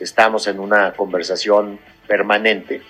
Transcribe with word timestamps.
estamos 0.00 0.46
en 0.46 0.60
una 0.60 0.92
conversación 0.92 1.78
permanente 2.06 2.82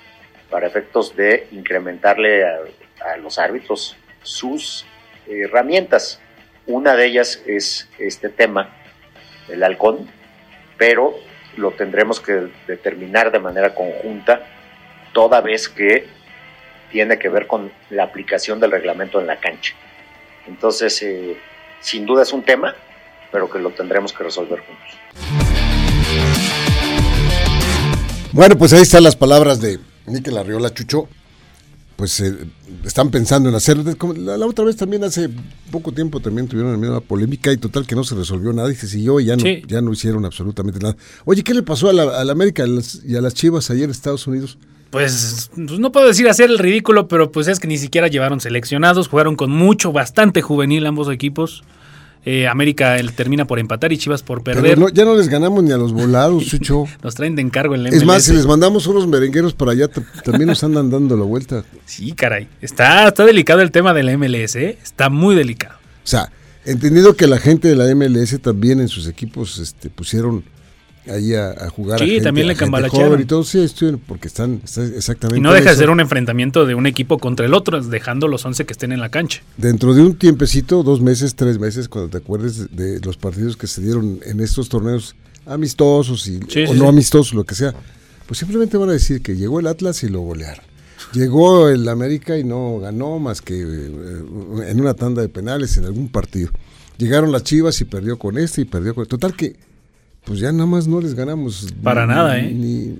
para 0.50 0.66
efectos 0.66 1.14
de 1.16 1.46
incrementarle 1.52 2.44
a, 2.44 3.16
los 3.22 3.38
árbitros 3.38 3.96
sus 4.22 4.84
herramientas. 5.28 6.20
Una 6.66 6.96
de 6.96 7.06
ellas 7.06 7.42
es 7.46 7.88
este 7.98 8.28
tema, 8.28 8.70
el 9.48 9.62
halcón, 9.62 10.10
pero 10.76 11.14
lo 11.56 11.70
tendremos 11.72 12.20
que 12.20 12.48
determinar 12.66 13.30
de 13.30 13.38
manera 13.38 13.74
conjunta, 13.74 14.42
toda 15.12 15.40
vez 15.40 15.68
que 15.68 16.06
tiene 16.90 17.18
que 17.18 17.28
ver 17.28 17.46
con 17.46 17.70
la 17.90 18.04
aplicación 18.04 18.60
del 18.60 18.70
reglamento 18.70 19.20
en 19.20 19.26
la 19.26 19.36
cancha. 19.36 19.74
Entonces, 20.46 21.02
eh, 21.02 21.36
sin 21.80 22.06
duda 22.06 22.22
es 22.22 22.32
un 22.32 22.42
tema, 22.42 22.74
pero 23.30 23.50
que 23.50 23.58
lo 23.58 23.70
tendremos 23.70 24.12
que 24.12 24.24
resolver 24.24 24.60
juntos. 24.60 26.47
Bueno, 28.38 28.56
pues 28.56 28.72
ahí 28.72 28.82
están 28.82 29.02
las 29.02 29.16
palabras 29.16 29.60
de 29.60 29.80
Miquel 30.06 30.38
Arriola 30.38 30.72
Chucho. 30.72 31.08
Pues 31.96 32.20
eh, 32.20 32.36
están 32.84 33.10
pensando 33.10 33.48
en 33.48 33.56
hacerlo. 33.56 33.82
La, 34.16 34.36
la, 34.36 34.46
otra 34.46 34.64
vez 34.64 34.76
también 34.76 35.02
hace 35.02 35.28
poco 35.72 35.90
tiempo 35.90 36.20
también 36.20 36.46
tuvieron 36.46 36.70
la 36.70 36.78
misma 36.78 37.00
polémica 37.00 37.52
y 37.52 37.56
total 37.56 37.84
que 37.84 37.96
no 37.96 38.04
se 38.04 38.14
resolvió 38.14 38.52
nada 38.52 38.70
y 38.70 38.76
se 38.76 38.86
siguió 38.86 39.18
y 39.18 39.24
ya 39.24 39.34
no, 39.34 39.42
sí. 39.42 39.64
ya 39.66 39.80
no 39.80 39.92
hicieron 39.92 40.24
absolutamente 40.24 40.78
nada. 40.78 40.96
Oye, 41.24 41.42
¿qué 41.42 41.52
le 41.52 41.64
pasó 41.64 41.88
a 41.88 41.92
la, 41.92 42.04
a 42.16 42.24
la 42.24 42.30
América 42.30 42.62
y 43.04 43.16
a 43.16 43.20
las 43.20 43.34
Chivas 43.34 43.70
ayer 43.70 43.86
en 43.86 43.90
Estados 43.90 44.24
Unidos? 44.28 44.56
Pues, 44.90 45.50
pues, 45.56 45.80
no 45.80 45.90
puedo 45.90 46.06
decir 46.06 46.28
hacer 46.28 46.48
el 46.48 46.58
ridículo, 46.58 47.08
pero 47.08 47.32
pues 47.32 47.48
es 47.48 47.58
que 47.58 47.66
ni 47.66 47.76
siquiera 47.76 48.06
llevaron 48.06 48.38
seleccionados, 48.38 49.08
jugaron 49.08 49.34
con 49.34 49.50
mucho, 49.50 49.90
bastante 49.90 50.42
juvenil 50.42 50.86
ambos 50.86 51.10
equipos. 51.10 51.64
Eh, 52.24 52.46
América 52.46 52.98
el, 52.98 53.12
termina 53.12 53.46
por 53.46 53.58
empatar 53.58 53.92
y 53.92 53.98
Chivas 53.98 54.22
por 54.22 54.42
perder. 54.42 54.78
No, 54.78 54.88
ya 54.88 55.04
no 55.04 55.16
les 55.16 55.28
ganamos 55.28 55.62
ni 55.64 55.72
a 55.72 55.76
los 55.76 55.92
volados, 55.92 56.44
Chucho. 56.48 56.84
nos 57.02 57.14
traen 57.14 57.36
de 57.36 57.42
encargo 57.42 57.74
el 57.74 57.82
MLS. 57.82 57.94
Es 57.94 58.04
más, 58.04 58.24
si 58.24 58.32
les 58.32 58.46
mandamos 58.46 58.86
unos 58.86 59.06
merengueros 59.06 59.54
para 59.54 59.72
allá, 59.72 59.88
también 60.24 60.48
nos 60.48 60.62
andan 60.64 60.90
dando 60.90 61.16
la 61.16 61.24
vuelta. 61.24 61.64
Sí, 61.86 62.12
caray. 62.12 62.48
Está, 62.60 63.08
está 63.08 63.24
delicado 63.24 63.60
el 63.60 63.70
tema 63.70 63.94
del 63.94 64.16
MLS, 64.18 64.56
¿eh? 64.56 64.78
Está 64.82 65.08
muy 65.08 65.34
delicado. 65.34 65.76
O 65.76 66.06
sea, 66.06 66.30
entendido 66.64 67.16
que 67.16 67.26
la 67.26 67.38
gente 67.38 67.68
de 67.68 67.76
la 67.76 67.94
MLS 67.94 68.40
también 68.40 68.80
en 68.80 68.88
sus 68.88 69.08
equipos 69.08 69.58
este, 69.58 69.88
pusieron 69.88 70.44
ahí 71.10 71.34
a, 71.34 71.50
a 71.50 71.70
jugar. 71.70 71.98
Sí, 71.98 72.04
a 72.04 72.08
gente, 72.08 72.24
también 72.24 72.46
le 72.46 72.54
cambalachearon. 72.54 73.20
Y 73.20 73.24
todo, 73.24 73.44
sí, 73.44 73.66
porque 74.06 74.28
están, 74.28 74.60
están 74.64 74.92
exactamente. 74.94 75.38
Y 75.38 75.42
no 75.42 75.52
deja 75.52 75.70
de 75.70 75.76
ser 75.76 75.90
un 75.90 76.00
enfrentamiento 76.00 76.66
de 76.66 76.74
un 76.74 76.86
equipo 76.86 77.18
contra 77.18 77.46
el 77.46 77.54
otro, 77.54 77.80
dejando 77.82 78.28
los 78.28 78.44
11 78.44 78.64
que 78.66 78.72
estén 78.72 78.92
en 78.92 79.00
la 79.00 79.10
cancha. 79.10 79.42
Dentro 79.56 79.94
de 79.94 80.02
un 80.02 80.16
tiempecito, 80.16 80.82
dos 80.82 81.00
meses, 81.00 81.34
tres 81.34 81.58
meses, 81.58 81.88
cuando 81.88 82.10
te 82.10 82.18
acuerdes 82.18 82.74
de, 82.74 83.00
los 83.00 83.16
partidos 83.16 83.56
que 83.56 83.66
se 83.66 83.80
dieron 83.80 84.20
en 84.24 84.40
estos 84.40 84.68
torneos 84.68 85.14
amistosos 85.46 86.26
y, 86.28 86.40
sí, 86.48 86.64
o 86.64 86.72
sí, 86.72 86.78
no 86.78 86.84
sí. 86.84 86.86
amistosos, 86.86 87.34
lo 87.34 87.44
que 87.44 87.54
sea, 87.54 87.74
pues 88.26 88.38
simplemente 88.38 88.76
van 88.76 88.90
a 88.90 88.92
decir 88.92 89.22
que 89.22 89.36
llegó 89.36 89.60
el 89.60 89.66
Atlas 89.66 90.02
y 90.02 90.08
lo 90.08 90.20
golearon. 90.20 90.64
Llegó 91.12 91.68
el 91.68 91.88
América 91.88 92.36
y 92.36 92.44
no 92.44 92.78
ganó 92.80 93.18
más 93.18 93.40
que 93.40 93.54
eh, 93.54 94.22
en 94.66 94.80
una 94.80 94.94
tanda 94.94 95.22
de 95.22 95.28
penales 95.28 95.76
en 95.76 95.84
algún 95.84 96.08
partido. 96.08 96.50
Llegaron 96.98 97.32
las 97.32 97.44
Chivas 97.44 97.80
y 97.80 97.84
perdió 97.84 98.18
con 98.18 98.36
este 98.36 98.62
y 98.62 98.64
perdió 98.64 98.94
con... 98.94 99.06
Total 99.06 99.34
que 99.34 99.56
pues 100.28 100.40
ya 100.40 100.52
nada 100.52 100.66
más 100.66 100.86
no 100.86 101.00
les 101.00 101.14
ganamos. 101.14 101.72
Para 101.82 102.06
ni, 102.06 102.12
nada, 102.12 102.38
¿eh? 102.38 102.52
Ni, 102.52 102.94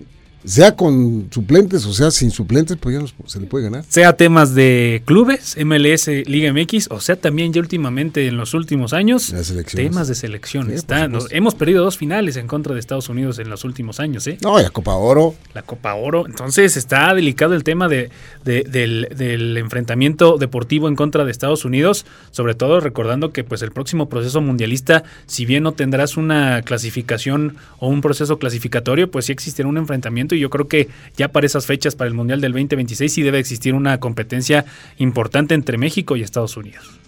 sea 0.45 0.77
con 0.77 1.29
suplentes 1.31 1.85
o 1.87 1.93
sea 1.93 2.11
sin 2.11 2.31
suplentes, 2.31 2.77
pues 2.77 2.95
ya 2.97 3.03
no 3.03 3.29
se 3.29 3.41
le 3.41 3.47
puede 3.47 3.65
ganar. 3.65 3.85
Sea 3.89 4.17
temas 4.17 4.55
de 4.55 5.03
clubes, 5.05 5.57
MLS, 5.65 6.09
Liga 6.27 6.53
MX, 6.53 6.89
o 6.91 7.01
sea 7.01 7.17
también 7.17 7.53
ya 7.53 7.61
últimamente 7.61 8.27
en 8.27 8.37
los 8.37 8.55
últimos 8.55 8.93
años, 8.93 9.35
temas 9.75 10.09
de 10.09 10.15
selección. 10.15 10.69
Sí, 10.69 10.75
Está, 10.75 11.09
nos, 11.09 11.31
hemos 11.33 11.55
perdido 11.55 11.85
dos 11.85 11.97
finales 11.97 12.37
en 12.37 12.47
contra 12.47 12.75
de 12.75 12.81
Estados 12.81 13.09
Unidos 13.09 13.39
en 13.39 13.51
los 13.51 13.65
últimos 13.65 14.01
años, 14.01 14.27
¿eh? 14.27 14.39
No, 14.43 14.59
la 14.59 14.71
Copa 14.71 14.95
Oro. 14.95 15.35
La 15.55 15.63
Copa 15.63 15.95
Oro. 15.95 16.27
Entonces 16.27 16.77
está 16.77 17.13
delicado 17.15 17.55
el 17.55 17.65
tema 17.65 17.89
de, 17.89 18.11
de 18.45 18.63
del, 18.63 19.09
del, 19.17 19.57
enfrentamiento 19.57 20.39
deportivo 20.39 20.89
en 20.89 20.97
contra 20.97 21.25
de 21.25 21.31
Estados 21.31 21.65
Unidos, 21.65 22.07
sobre 22.31 22.55
todo 22.55 22.81
recordando 22.81 23.33
que 23.33 23.45
pues 23.45 23.63
el 23.63 23.73
próximo 23.73 24.09
proceso 24.09 24.41
mundialista, 24.41 25.05
si 25.27 25.47
bien 25.47 25.63
no 25.63 25.73
tendrás 25.73 26.17
una 26.17 26.63
clasificación 26.63 27.57
o 27.79 27.89
un 27.89 28.01
proceso 28.01 28.39
clasificatorio, 28.39 29.11
pues 29.11 29.27
sí 29.27 29.33
existirá 29.33 29.69
un 29.69 29.79
enfrentamiento 29.79 30.28
y 30.35 30.41
yo 30.41 30.51
creo 30.51 30.69
que 30.69 30.89
ya 31.17 31.29
para 31.29 31.47
esas 31.47 31.67
fechas, 31.67 31.95
para 31.95 32.09
el 32.09 32.15
Mundial 32.15 32.41
del 32.41 32.53
2026, 32.53 33.13
sí 33.13 33.23
debe 33.23 33.39
existir 33.39 33.75
una 33.75 33.99
competencia 34.01 34.65
importante 34.99 35.55
entre 35.55 35.79
México 35.79 36.17
y 36.17 36.23
Estados 36.23 36.57
Unidos. 36.57 36.99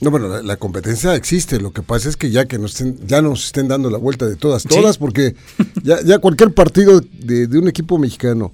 No, 0.00 0.10
bueno, 0.10 0.28
la, 0.28 0.42
la, 0.42 0.56
competencia 0.56 1.14
existe. 1.14 1.58
Lo 1.58 1.72
que 1.72 1.82
pasa 1.82 2.08
es 2.08 2.16
que 2.16 2.30
ya 2.30 2.44
que 2.44 2.58
nos 2.58 2.72
estén, 2.72 3.06
ya 3.06 3.22
nos 3.22 3.46
estén 3.46 3.66
dando 3.66 3.88
la 3.88 3.96
vuelta 3.96 4.26
de 4.26 4.36
todas, 4.36 4.64
todas, 4.64 4.96
¿Sí? 4.96 5.00
porque 5.00 5.34
ya, 5.82 6.02
ya, 6.02 6.18
cualquier 6.18 6.52
partido 6.52 7.00
de, 7.00 7.46
de, 7.46 7.58
un 7.58 7.68
equipo 7.68 7.98
mexicano. 7.98 8.52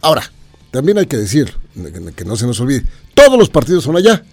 Ahora, 0.00 0.22
también 0.70 0.96
hay 0.98 1.06
que 1.06 1.18
decir, 1.18 1.54
que 2.16 2.24
no 2.24 2.36
se 2.36 2.46
nos 2.46 2.58
olvide, 2.60 2.84
todos 3.14 3.38
los 3.38 3.50
partidos 3.50 3.84
son 3.84 3.96
allá. 3.96 4.24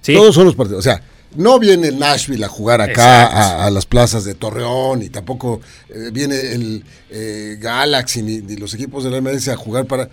¿Sí? 0.00 0.14
Todos 0.14 0.34
son 0.34 0.44
los 0.44 0.56
partidos. 0.56 0.80
O 0.80 0.82
sea, 0.82 1.02
no 1.36 1.58
viene 1.58 1.92
Nashville 1.92 2.44
a 2.44 2.48
jugar 2.48 2.80
acá 2.80 3.26
a, 3.26 3.66
a, 3.66 3.70
las 3.70 3.86
plazas 3.86 4.24
de 4.24 4.34
Torreón 4.34 5.02
y 5.02 5.08
tampoco 5.08 5.60
eh, 5.88 6.10
viene 6.12 6.52
el 6.52 6.84
eh, 7.10 7.58
Galaxy 7.60 8.22
ni, 8.22 8.40
ni, 8.40 8.56
los 8.56 8.74
equipos 8.74 9.04
de 9.04 9.10
la 9.10 9.20
MLS 9.20 9.48
a 9.48 9.56
jugar 9.56 9.86
para 9.86 10.08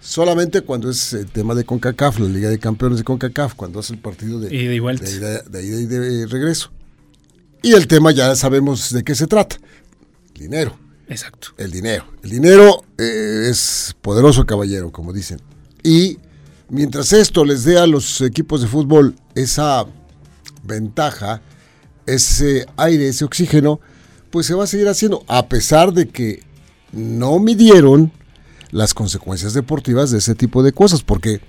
solamente 0.00 0.62
cuando 0.62 0.90
es 0.90 1.12
el 1.12 1.26
tema 1.26 1.54
de 1.54 1.64
CONCACAF, 1.64 2.18
la 2.18 2.28
Liga 2.28 2.48
de 2.48 2.58
Campeones 2.58 2.98
de 2.98 3.04
CONCACAF, 3.04 3.54
cuando 3.54 3.80
hace 3.80 3.92
el 3.92 4.00
partido 4.00 4.40
de 4.40 4.54
ida 4.54 4.72
y 4.72 4.78
vuelta. 4.78 5.04
De 5.04 5.16
ida, 5.16 5.42
de 5.42 5.66
ida 5.66 5.80
y 5.80 5.86
de 5.86 6.26
regreso. 6.26 6.70
Y 7.62 7.72
el 7.72 7.86
tema 7.86 8.12
ya 8.12 8.34
sabemos 8.36 8.92
de 8.92 9.02
qué 9.02 9.14
se 9.14 9.26
trata. 9.26 9.56
Dinero. 10.34 10.78
Exacto. 11.08 11.48
El 11.56 11.70
dinero. 11.70 12.04
El 12.22 12.30
dinero 12.30 12.84
eh, 12.98 13.48
es 13.50 13.96
poderoso 14.02 14.44
caballero, 14.44 14.92
como 14.92 15.12
dicen. 15.12 15.40
Y 15.82 16.18
mientras 16.68 17.12
esto 17.12 17.44
les 17.44 17.64
dé 17.64 17.78
a 17.78 17.86
los 17.86 18.20
equipos 18.20 18.60
de 18.60 18.68
fútbol 18.68 19.14
esa 19.34 19.86
ventaja, 20.66 21.42
ese 22.06 22.66
aire, 22.76 23.08
ese 23.08 23.24
oxígeno, 23.24 23.80
pues 24.30 24.46
se 24.46 24.54
va 24.54 24.64
a 24.64 24.66
seguir 24.66 24.88
haciendo, 24.88 25.24
a 25.28 25.46
pesar 25.48 25.92
de 25.92 26.08
que 26.08 26.42
no 26.92 27.38
midieron 27.38 28.12
las 28.70 28.94
consecuencias 28.94 29.54
deportivas 29.54 30.10
de 30.10 30.18
ese 30.18 30.34
tipo 30.34 30.62
de 30.62 30.72
cosas, 30.72 31.02
porque 31.02 31.40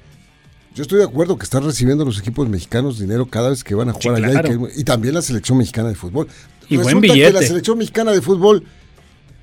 yo 0.76 0.84
estoy 0.84 1.00
de 1.00 1.06
acuerdo 1.06 1.38
que 1.38 1.44
están 1.44 1.64
recibiendo 1.64 2.06
los 2.06 2.20
equipos 2.20 2.48
mexicanos 2.48 3.00
dinero 3.00 3.26
cada 3.26 3.50
vez 3.50 3.64
que 3.64 3.76
van 3.76 3.90
a 3.90 3.94
jugar 3.94 4.18
sí, 4.18 4.24
allá 4.24 4.42
claro. 4.42 4.68
y, 4.68 4.74
que, 4.74 4.80
y, 4.82 4.84
también 4.84 5.14
la 5.16 5.22
selección 5.22 5.58
mexicana 5.58 5.90
de 5.90 5.96
fútbol. 5.96 6.28
Y 6.70 6.78
Resulta 6.78 6.84
buen 6.84 7.02
billete. 7.02 7.28
que 7.28 7.34
la 7.34 7.42
selección 7.42 7.78
mexicana 7.78 8.12
de 8.12 8.22
fútbol, 8.22 8.64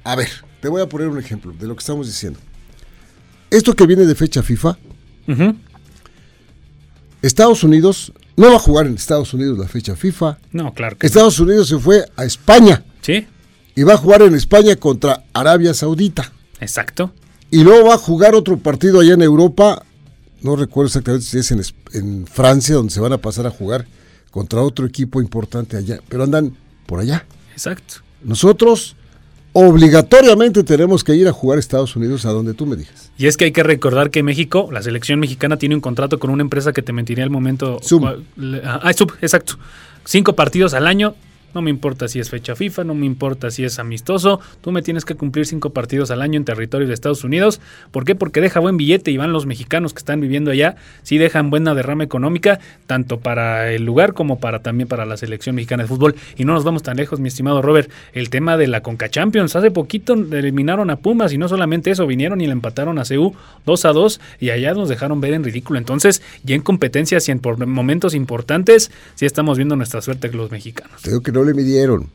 a 0.05 0.15
ver, 0.15 0.29
te 0.61 0.69
voy 0.69 0.81
a 0.81 0.89
poner 0.89 1.09
un 1.09 1.19
ejemplo 1.19 1.53
de 1.59 1.67
lo 1.67 1.75
que 1.75 1.81
estamos 1.81 2.07
diciendo. 2.07 2.39
Esto 3.51 3.75
que 3.75 3.87
viene 3.87 4.07
de 4.07 4.15
fecha 4.15 4.43
FIFA, 4.43 4.79
uh 5.29 5.33
-huh. 5.33 5.57
Estados 7.23 7.65
Unidos 7.65 8.13
no 8.37 8.51
va 8.51 8.57
a 8.57 8.61
jugar 8.61 8.87
en 8.87 8.95
Estados 8.95 9.33
Unidos 9.35 9.59
la 9.59 9.69
fecha 9.69 9.95
FIFA. 9.95 10.39
No, 10.53 10.75
claro. 10.75 10.99
Que 10.99 11.07
Estados 11.07 11.39
no. 11.39 11.47
Unidos 11.47 11.69
se 11.69 11.79
fue 11.79 12.05
a 12.17 12.25
España. 12.25 12.85
Sí. 13.01 13.27
Y 13.77 13.83
va 13.83 13.95
a 13.95 13.99
jugar 13.99 14.23
en 14.23 14.35
España 14.35 14.77
contra 14.77 15.25
Arabia 15.33 15.75
Saudita. 15.75 16.33
Exacto. 16.61 17.13
Y 17.51 17.63
luego 17.63 17.89
va 17.89 17.95
a 17.95 17.99
jugar 17.99 18.35
otro 18.35 18.57
partido 18.59 19.01
allá 19.01 19.15
en 19.15 19.23
Europa. 19.23 19.85
No 20.43 20.57
recuerdo 20.57 20.89
exactamente 20.89 21.25
si 21.27 21.39
es 21.39 21.51
en, 21.51 21.63
en 21.93 22.27
Francia, 22.27 22.75
donde 22.75 22.93
se 22.93 23.01
van 23.01 23.13
a 23.13 23.19
pasar 23.19 23.47
a 23.47 23.51
jugar 23.51 23.87
contra 24.31 24.63
otro 24.63 24.87
equipo 24.87 25.21
importante 25.21 25.77
allá. 25.77 26.01
Pero 26.09 26.25
andan 26.25 26.57
por 26.87 27.01
allá. 27.01 27.25
Exacto. 27.53 27.97
Nosotros 28.23 28.97
obligatoriamente 29.55 30.65
tenemos 30.65 31.05
que 31.05 31.15
ir 31.15 31.29
a 31.29 31.33
jugar 31.33 31.57
a 31.57 31.61
Estados 31.61 31.97
Unidos 31.97 32.27
a 32.27 32.31
donde 32.31 32.55
tú 32.55 32.67
me 32.67 32.77
digas. 32.77 33.11
Y 33.17 33.29
es 33.29 33.37
que 33.37 33.47
hay 33.47 33.53
que 33.53 33.63
recordar 33.63 34.11
que 34.11 34.23
México, 34.23 34.69
la 34.73 34.83
selección 34.83 35.21
mexicana 35.21 35.57
tiene 35.57 35.77
un 35.77 35.81
contrato 35.81 36.19
con 36.19 36.31
una 36.31 36.43
empresa 36.43 36.73
que 36.73 36.83
te 36.83 36.93
mentiría 36.93 37.25
al 37.25 37.31
momento. 37.31 37.79
Sub. 37.81 38.05
Ah, 38.65 38.93
sub, 38.93 39.13
exacto. 39.23 39.55
Cinco 40.05 40.35
partidos 40.35 40.75
al 40.75 40.87
año, 40.87 41.15
no 41.55 41.63
me 41.63 41.71
importa 41.71 42.09
si 42.09 42.21
es 42.21 42.31
fecha 42.31 42.55
FIFA, 42.55 42.85
no 42.85 42.95
me 42.95 43.07
importa 43.07 43.51
si 43.51 43.65
es 43.65 43.79
amistoso, 43.79 44.41
tú 44.61 44.73
me 44.73 44.83
tienes 44.83 45.05
que 45.05 45.15
cumplir 45.15 45.47
cinco 45.47 45.71
partidos 45.71 46.11
al 46.11 46.21
año 46.21 46.37
en 46.37 46.45
territorio 46.45 46.87
de 46.89 46.95
Estados 46.95 47.25
Unidos. 47.25 47.61
¿Por 47.91 48.05
qué? 48.05 48.15
Porque 48.15 48.41
deja 48.41 48.61
buen 48.61 48.77
billete 48.77 49.11
y 49.11 49.17
van 49.17 49.33
los 49.33 49.47
mexicanos 49.47 49.95
que 49.95 49.99
están 49.99 50.21
viviendo 50.21 50.51
allá, 50.51 50.77
sí 51.03 51.19
dejan 51.19 51.51
buena 51.51 51.75
derrama 51.75 52.05
económica, 52.05 52.61
tanto 52.87 53.21
para 53.21 53.73
el 53.73 53.85
lugar 53.85 54.13
como 54.13 54.39
para 54.39 54.61
también 54.61 54.89
para 54.89 55.07
la 55.07 55.17
selección 55.17 55.55
mexicana 55.55 55.85
de 55.85 55.89
fútbol. 55.89 56.17
Y 56.37 56.45
no 56.45 56.55
nos 56.55 56.65
vamos 56.65 56.83
tan 56.83 56.97
lejos, 56.97 57.21
mi 57.21 57.29
estimado 57.29 57.63
Robert, 57.63 57.91
el 58.13 58.31
tema 58.31 58.57
de 58.57 58.67
la 58.67 58.83
Conca 58.83 59.09
Champions. 59.09 59.57
Hace 59.57 59.71
poquito 59.71 60.15
eliminaron 60.15 60.91
a 60.91 60.97
Pumas 60.97 61.33
y 61.33 61.39
no 61.39 61.49
solamente 61.49 61.91
eso, 61.91 62.07
vinieron 62.07 62.41
y 62.41 62.47
le 62.47 62.53
empataron 62.53 62.99
a 62.99 63.05
CU 63.05 63.35
2 63.65 63.85
a 63.85 63.93
2 63.93 64.21
y 64.41 64.51
allá 64.51 64.75
nos 64.75 64.89
dejaron 64.89 65.21
ver 65.21 65.35
en 65.35 65.45
ridículo. 65.45 65.79
Entonces, 65.79 66.23
ya 66.43 66.55
en 66.55 66.63
competencias 66.63 67.29
y 67.29 67.33
en 67.33 67.39
por 67.39 67.65
momentos 67.67 68.15
importantes, 68.15 68.91
sí 69.15 69.27
estamos 69.27 69.57
viendo 69.57 69.77
nuestra 69.77 70.03
suerte 70.03 70.25
los 70.35 70.51
mexicanos. 70.51 71.03
Tengo 71.03 71.23
que 71.23 71.33
no 71.33 71.44
le 71.45 71.55
midieron. 71.55 72.11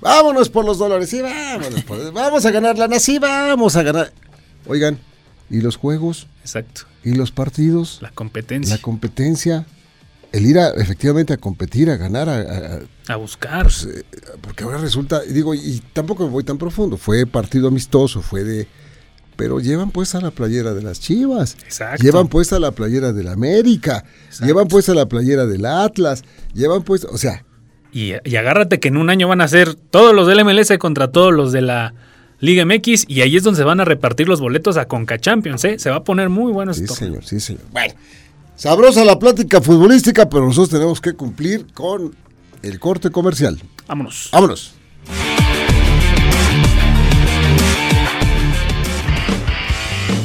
Vámonos 0.00 0.50
por 0.50 0.64
los 0.64 0.78
dólares, 0.78 1.08
sí, 1.08 1.22
vámonos. 1.22 1.84
vamos 2.12 2.44
a 2.44 2.50
ganar 2.50 2.76
lana, 2.76 2.98
sí, 2.98 3.18
vamos 3.18 3.76
a 3.76 3.82
ganar. 3.82 4.12
Oigan, 4.66 4.98
¿y 5.48 5.60
los 5.60 5.76
juegos? 5.76 6.26
Exacto. 6.42 6.82
¿Y 7.02 7.14
los 7.14 7.30
partidos? 7.30 7.98
La 8.02 8.10
competencia. 8.10 8.76
La 8.76 8.82
competencia. 8.82 9.66
El 10.32 10.46
ir 10.46 10.58
a, 10.58 10.70
efectivamente 10.70 11.32
a 11.32 11.36
competir, 11.36 11.90
a 11.90 11.96
ganar, 11.96 12.28
a, 12.28 12.80
a, 13.06 13.16
buscar. 13.16 13.62
Pues, 13.62 13.84
eh, 13.84 14.04
porque 14.40 14.64
ahora 14.64 14.78
resulta, 14.78 15.20
digo, 15.20 15.54
y 15.54 15.80
tampoco 15.92 16.24
me 16.24 16.30
voy 16.30 16.42
tan 16.42 16.58
profundo, 16.58 16.96
fue 16.96 17.24
partido 17.24 17.68
amistoso, 17.68 18.20
fue 18.20 18.42
de 18.42 18.66
pero 19.36 19.60
llevan 19.60 19.90
puesta 19.90 20.20
la 20.20 20.30
playera 20.30 20.74
de 20.74 20.82
las 20.82 21.00
Chivas, 21.00 21.56
Exacto. 21.64 22.02
llevan 22.02 22.28
puesta 22.28 22.58
la 22.58 22.72
playera 22.72 23.12
del 23.12 23.28
América, 23.28 24.04
llevan 24.40 24.68
puesta 24.68 24.94
la 24.94 25.06
playera 25.06 25.46
del 25.46 25.66
Atlas, 25.66 26.22
llevan 26.52 26.82
puesta, 26.82 27.08
o 27.10 27.18
sea, 27.18 27.44
y, 27.94 28.12
agárrate 28.36 28.80
que 28.80 28.88
en 28.88 28.96
un 28.96 29.08
año 29.08 29.28
van 29.28 29.40
a 29.40 29.46
ser 29.46 29.74
todos 29.74 30.12
los 30.12 30.26
del 30.26 30.44
MLS 30.44 30.76
contra 30.78 31.12
todos 31.12 31.32
los 31.32 31.52
de 31.52 31.62
la 31.62 31.94
Liga 32.40 32.64
MX 32.66 33.04
y 33.08 33.20
ahí 33.22 33.36
es 33.36 33.44
donde 33.44 33.58
se 33.58 33.64
van 33.64 33.80
a 33.80 33.84
repartir 33.84 34.28
los 34.28 34.40
boletos 34.40 34.76
a 34.76 34.86
Conca 34.86 35.18
Champions, 35.18 35.64
¿eh? 35.64 35.78
Se 35.78 35.90
va 35.90 35.96
a 35.96 36.04
poner 36.04 36.28
muy 36.28 36.52
bueno 36.52 36.74
Sí, 36.74 36.88
señor, 36.88 37.24
sí, 37.24 37.38
señor. 37.38 37.62
Bueno, 37.70 37.94
sabrosa 38.56 39.04
la 39.04 39.18
plática 39.18 39.60
futbolística, 39.60 40.28
pero 40.28 40.44
nosotros 40.44 40.70
tenemos 40.70 41.00
que 41.00 41.12
cumplir 41.12 41.66
con 41.72 42.14
el 42.62 42.80
corte 42.80 43.10
comercial. 43.10 43.62
Vámonos. 43.86 44.28
Vámonos. 44.32 44.74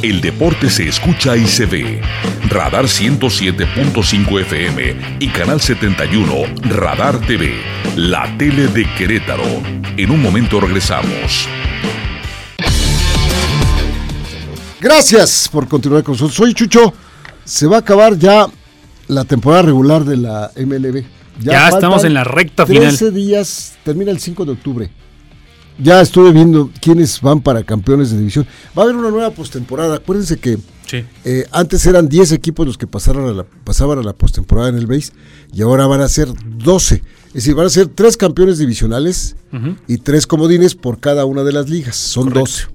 El 0.01 0.22
deporte 0.22 0.69
se 0.69 0.88
escucha 0.88 1.36
y 1.36 1.46
se 1.46 1.66
ve. 1.66 2.00
Radar 2.48 2.86
107.5 2.86 4.42
FM 4.42 5.18
y 5.19 5.28
Canal 5.28 5.60
71 5.60 6.34
Radar 6.69 7.19
TV, 7.19 7.51
la 7.98 8.38
tele 8.38 8.68
de 8.68 8.86
Querétaro. 8.98 9.44
En 9.98 10.12
un 10.12 10.22
momento 10.22 10.62
regresamos. 10.62 11.50
Gracias 14.80 15.50
por 15.51 15.68
continuar 15.68 16.02
con 16.04 16.13
nosotros. 16.13 16.36
Soy 16.36 16.54
Chucho. 16.54 16.94
Se 17.44 17.68
va 17.68 17.75
a 17.75 17.80
acabar 17.80 18.18
ya 18.18 18.48
la 19.10 19.25
temporada 19.25 19.63
regular 19.63 20.06
de 20.06 20.16
la 20.16 20.50
MLB. 20.56 21.04
Ya, 21.42 21.68
estamos 21.68 22.06
en 22.06 22.13
la 22.13 22.24
recta 22.24 22.66
final. 22.66 22.88
13 22.88 23.12
días, 23.12 23.78
termina 23.84 24.12
el 24.12 24.19
5 24.22 24.45
de 24.45 24.52
octubre. 24.54 24.90
Ya 25.81 26.02
estuve 26.02 26.31
viendo 26.31 26.70
quiénes 26.81 27.22
van 27.22 27.42
para 27.42 27.64
campeones 27.64 28.12
de 28.12 28.18
división. 28.18 28.46
Va 28.78 28.81
a 28.81 28.86
haber 28.86 28.96
una 28.96 29.10
nueva 29.10 29.31
postemporada. 29.31 29.96
Acuérdense 29.96 30.38
que 30.38 30.58
eh, 31.24 31.46
antes 31.52 31.86
eran 31.86 32.10
10 32.10 32.31
equipos 32.31 32.66
los 32.66 32.78
que 32.78 32.88
pasaron 32.88 33.30
a 33.30 33.34
la, 33.34 33.46
pasaban 33.64 34.00
a 34.00 34.04
la 34.04 34.14
postemporada 34.14 34.70
en 34.70 34.76
el 34.76 34.88
BASE 34.88 35.14
y 35.54 35.62
ahora 35.62 35.88
van 35.88 36.02
a 36.02 36.10
ser 36.10 36.28
12. 36.58 37.02
Es 37.28 37.34
decir, 37.34 37.56
van 37.56 37.68
a 37.68 37.70
ser 37.70 37.88
3 37.88 38.18
campeones 38.18 38.58
divisionales 38.58 39.36
y 39.88 39.98
3 39.98 40.28
comodines 40.28 40.76
por 40.76 41.00
cada 41.00 41.26
una 41.26 41.44
de 41.44 41.54
las 41.54 41.70
ligas. 41.70 41.96
Son 41.96 42.30
12. 42.30 42.68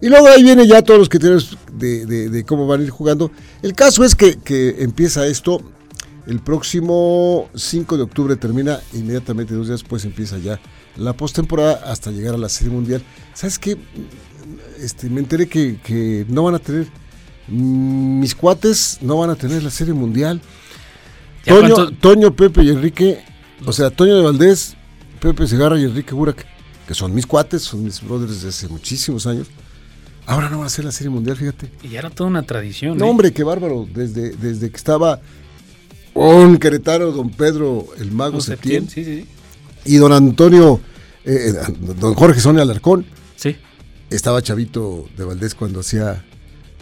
Y 0.00 0.08
luego 0.08 0.28
ahí 0.28 0.42
viene 0.42 0.66
ya 0.66 0.82
todos 0.82 0.98
los 0.98 1.08
criterios 1.08 1.56
de, 1.72 2.06
de, 2.06 2.44
cómo 2.44 2.66
van 2.66 2.80
a 2.80 2.84
ir 2.84 2.90
jugando. 2.90 3.30
El 3.62 3.74
caso 3.74 4.04
es 4.04 4.14
que, 4.14 4.36
que 4.36 4.82
empieza 4.82 5.26
esto 5.26 5.60
el 6.26 6.40
próximo 6.40 7.48
5 7.54 7.96
de 7.96 8.02
octubre, 8.02 8.36
termina 8.36 8.80
inmediatamente, 8.92 9.54
dos 9.54 9.66
días 9.66 9.80
después 9.80 10.04
empieza 10.04 10.38
ya 10.38 10.60
la 10.96 11.12
postemporada 11.14 11.90
hasta 11.90 12.10
llegar 12.10 12.34
a 12.34 12.38
la 12.38 12.48
Serie 12.48 12.72
Mundial. 12.72 13.02
¿Sabes 13.32 13.58
qué? 13.58 13.76
Este, 14.80 15.08
me 15.08 15.20
enteré 15.20 15.48
que, 15.48 16.26
no 16.28 16.44
van 16.44 16.54
a 16.54 16.58
tener, 16.58 16.86
mis 17.48 18.34
cuates 18.34 18.98
no 19.00 19.18
van 19.18 19.30
a 19.30 19.36
tener 19.36 19.62
la 19.62 19.70
Serie 19.70 19.94
Mundial. 19.94 20.40
Toño, 21.44 21.90
Toño, 21.92 22.34
Pepe 22.34 22.62
y 22.62 22.70
Enrique, 22.70 23.22
o 23.66 23.72
sea, 23.72 23.90
Toño 23.90 24.16
de 24.16 24.22
Valdés, 24.22 24.76
Pepe 25.20 25.46
Segarra 25.46 25.78
y 25.78 25.84
Enrique 25.84 26.14
Burak, 26.14 26.46
que 26.86 26.94
son 26.94 27.14
mis 27.14 27.26
cuates, 27.26 27.62
son 27.62 27.84
mis 27.84 28.02
brothers 28.02 28.32
desde 28.32 28.48
hace 28.48 28.68
muchísimos 28.68 29.26
años. 29.26 29.48
Ahora 30.26 30.48
no 30.48 30.56
van 30.56 30.64
a 30.64 30.66
hacer 30.68 30.86
la 30.86 30.92
Serie 30.92 31.10
Mundial, 31.10 31.36
fíjate. 31.36 31.70
Y 31.82 31.88
ya 31.88 31.98
era 31.98 32.08
toda 32.08 32.30
una 32.30 32.42
tradición. 32.44 32.96
No, 32.96 33.04
¿eh? 33.04 33.10
hombre, 33.10 33.32
qué 33.32 33.44
bárbaro. 33.44 33.86
Desde, 33.92 34.30
desde 34.30 34.70
que 34.70 34.76
estaba 34.76 35.20
un 36.14 36.56
Querétaro, 36.56 37.12
don 37.12 37.28
Pedro, 37.28 37.88
el 37.98 38.10
mago 38.10 38.40
Septién. 38.40 38.88
Sí, 38.88 39.04
sí 39.04 39.26
y 39.84 39.96
don 39.96 40.12
Antonio, 40.12 40.80
eh, 41.24 41.52
eh, 41.54 41.72
don 41.98 42.14
Jorge 42.14 42.40
Sonia 42.40 42.62
Alarcón. 42.62 43.04
Sí. 43.36 43.56
Estaba 44.10 44.42
Chavito 44.42 45.08
de 45.16 45.24
Valdés 45.24 45.54
cuando 45.54 45.80
hacía 45.80 46.24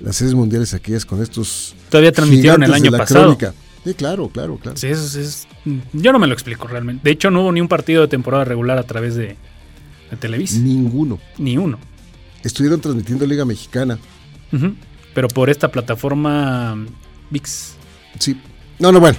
las 0.00 0.16
series 0.16 0.34
mundiales 0.34 0.75
aquellas 0.75 1.04
con 1.04 1.22
estos. 1.22 1.75
Todavía 1.88 2.12
transmitieron 2.12 2.62
el 2.62 2.75
año 2.75 2.90
pasado. 2.93 3.37
Sí, 3.84 3.94
claro, 3.94 4.28
claro, 4.28 4.58
claro. 4.58 4.76
Sí, 4.76 4.87
eso 4.87 5.19
es, 5.19 5.49
Yo 5.93 6.12
no 6.12 6.19
me 6.20 6.28
lo 6.28 6.34
explico 6.34 6.69
realmente. 6.69 7.02
De 7.02 7.10
hecho, 7.10 7.31
no 7.31 7.43
hubo 7.43 7.52
ni 7.52 7.60
un 7.60 7.69
partido 7.69 8.02
de 8.02 8.08
temporada 8.08 8.44
regular 8.44 8.78
a 8.78 8.84
través 8.84 9.16
de, 9.16 9.37
de 10.10 10.16
Televisa. 10.19 10.58
Ninguno. 10.58 11.19
Ni 11.38 11.56
uno. 11.56 11.78
Estuvieron 12.44 12.81
transmitiendo 12.81 13.26
Liga 13.26 13.44
Mexicana. 13.44 13.98
Pero 15.14 15.28
por 15.28 15.50
esta 15.50 15.70
plataforma 15.70 16.76
VIX. 17.31 17.75
Sí. 18.19 18.40
No, 18.78 18.93
no, 18.93 19.00
bueno. 19.00 19.19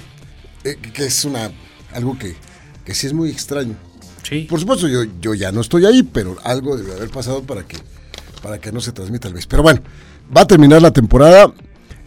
Eh, 0.64 0.76
que 0.76 1.06
es 1.06 1.24
una. 1.24 1.50
algo 1.92 2.18
que 2.18 2.34
que 2.84 2.94
sí 2.94 3.06
es 3.06 3.12
muy 3.12 3.30
extraño. 3.30 3.74
Sí. 4.22 4.46
Por 4.48 4.60
supuesto, 4.60 4.88
yo, 4.88 5.04
yo 5.20 5.34
ya 5.34 5.52
no 5.52 5.60
estoy 5.60 5.86
ahí, 5.86 6.02
pero 6.02 6.36
algo 6.44 6.76
debe 6.76 6.92
haber 6.92 7.10
pasado 7.10 7.42
para 7.42 7.66
que, 7.66 7.76
para 8.42 8.58
que 8.58 8.72
no 8.72 8.80
se 8.80 8.92
transmita 8.92 9.28
el 9.28 9.34
vez. 9.34 9.46
Pero 9.46 9.62
bueno, 9.62 9.80
va 10.34 10.42
a 10.42 10.46
terminar 10.46 10.80
la 10.80 10.92
temporada. 10.92 11.52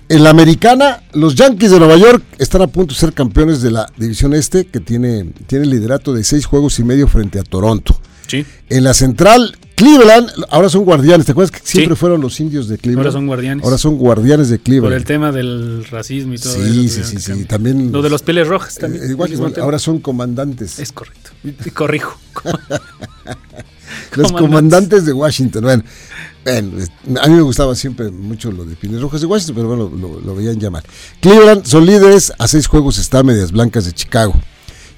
En 0.10 0.24
la 0.24 0.30
americana, 0.30 1.04
los 1.14 1.36
Yankees 1.36 1.72
de 1.72 1.80
Nueva 1.80 1.98
York 1.98 2.24
están 2.38 2.62
a 2.62 2.68
punto 2.68 2.94
de 2.94 3.00
ser 3.00 3.14
campeones 3.14 3.62
de 3.62 3.72
la 3.72 3.92
división 3.98 4.34
este, 4.34 4.66
que 4.66 4.80
tiene, 4.80 5.34
tiene 5.48 5.66
liderato 5.66 6.14
de 6.14 6.24
seis 6.24 6.46
juegos 6.46 6.80
y 6.80 6.84
medio 6.84 7.08
frente 7.08 7.40
a 7.40 7.44
Toronto. 7.44 8.00
Sí. 8.28 8.46
En 8.70 8.84
la 8.84 8.94
central, 8.94 9.58
Cleveland, 9.78 10.30
ahora 10.50 10.70
son 10.70 10.86
guardianes. 10.86 11.28
¿Te 11.28 11.34
acuerdas 11.34 11.52
que 11.52 11.60
siempre 11.64 11.96
fueron 11.96 12.20
los 12.20 12.40
indios 12.40 12.68
de 12.68 12.80
Cleveland? 12.80 13.06
Ahora 13.06 13.12
son 13.12 13.28
guardianes. 13.28 13.64
Ahora 13.64 13.78
son 13.78 13.98
guardianes 13.98 14.50
de 14.50 14.58
Cleveland. 14.58 14.92
Por 14.92 14.98
el 14.98 15.06
tema 15.06 15.32
del 15.32 15.86
racismo 15.86 16.34
y 16.34 16.40
todo 16.40 16.54
sí, 16.54 16.86
eso. 16.88 17.04
Sí, 17.04 17.20
sí, 17.20 17.34
sí, 17.34 17.46
También. 17.46 17.92
Lo 17.92 18.02
de 18.02 18.10
los 18.10 18.24
pieles 18.24 18.48
rojas 18.48 18.76
también. 18.76 19.04
Eh, 19.04 19.12
igual, 19.12 19.32
ahora 19.62 19.78
son 19.78 20.00
comandantes. 20.00 20.80
Es 20.80 20.92
correcto. 20.92 21.30
Corrijo. 21.76 22.20
los 24.16 24.32
comandantes 24.32 25.06
de 25.06 25.14
Washington. 25.14 25.64
Bueno, 25.64 25.84
a 27.22 27.28
mí 27.28 27.36
me 27.36 27.42
gustaba 27.42 27.76
siempre 27.76 28.10
mucho 28.10 28.52
lo 28.52 28.66
de 28.66 28.76
Pieles 28.76 29.00
Rojas 29.00 29.22
de 29.22 29.28
Washington, 29.28 29.56
pero 29.56 29.68
bueno, 29.68 29.96
lo, 29.96 30.20
lo 30.20 30.36
veían 30.36 30.60
llamar. 30.60 30.84
Cleveland 31.22 31.66
son 31.66 31.86
líderes, 31.86 32.34
a 32.40 32.48
seis 32.48 32.66
juegos 32.66 32.98
está 32.98 33.22
Medias 33.22 33.52
Blancas 33.52 33.86
de 33.86 33.92
Chicago. 33.92 34.34